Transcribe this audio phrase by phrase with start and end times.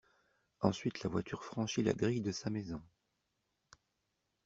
[0.61, 2.81] Ensuite, la voiture franchit la grille de sa maison.